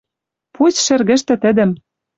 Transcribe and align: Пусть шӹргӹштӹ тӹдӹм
Пусть 0.55 0.83
шӹргӹштӹ 0.85 1.35
тӹдӹм 1.41 1.71